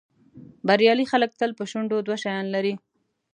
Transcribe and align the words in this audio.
بریالي 0.67 1.05
خلک 1.11 1.31
تل 1.39 1.51
په 1.57 1.63
شونډو 1.71 1.97
دوه 2.05 2.17
شیان 2.23 2.45
لري. 2.55 2.73